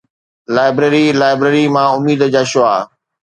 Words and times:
library 0.55 1.05
library 1.19 1.65
مان 1.75 1.87
اميد 1.97 2.19
جا 2.33 2.43
شعاع 2.53 2.81